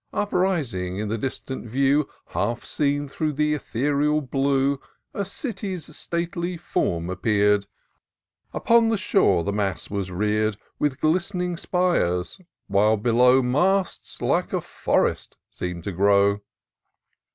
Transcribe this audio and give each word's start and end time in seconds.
Up 0.11 0.33
rising 0.33 0.97
in 0.97 1.09
the 1.09 1.17
distant 1.19 1.67
view. 1.67 2.09
Half 2.29 2.65
seen 2.65 3.07
through 3.07 3.33
the 3.33 3.53
ethereal 3.53 4.19
blue, 4.21 4.79
A 5.13 5.23
city's 5.23 5.95
stately 5.95 6.57
form 6.57 7.07
appear'd: 7.07 7.67
Upon 8.51 8.87
the 8.89 8.97
shore 8.97 9.43
the 9.43 9.53
mass 9.53 9.91
was 9.91 10.09
rear'd. 10.09 10.57
With 10.79 10.99
glistening 11.01 11.55
spires, 11.55 12.41
while 12.65 12.97
below 12.97 13.43
Masts 13.43 14.23
like 14.23 14.53
a 14.53 14.61
forest 14.61 15.37
seem'd 15.51 15.83
to 15.83 15.91
grow. 15.91 16.41